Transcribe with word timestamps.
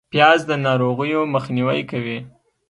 پیاز 0.13 0.39
د 0.49 0.51
ناروغیو 0.65 1.21
مخنیوی 1.33 1.81
کوي 1.91 2.17